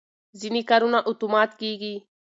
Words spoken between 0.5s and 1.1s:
کارونه